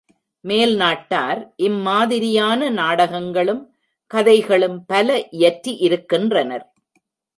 [0.45, 3.61] மேல்நாட்டார் இம் மாதிரியான நாடகங்களும்
[4.11, 6.65] கதைகளும் பல இயற்றி இருக்கின்றனர்.